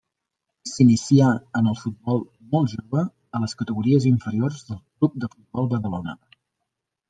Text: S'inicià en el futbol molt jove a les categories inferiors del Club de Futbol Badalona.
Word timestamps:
S'inicià 0.69 1.27
en 1.59 1.69
el 1.71 1.77
futbol 1.81 2.23
molt 2.57 2.73
jove 2.75 3.05
a 3.11 3.43
les 3.45 3.55
categories 3.61 4.09
inferiors 4.15 4.67
del 4.73 4.83
Club 4.83 5.23
de 5.25 5.33
Futbol 5.37 5.73
Badalona. 5.79 6.21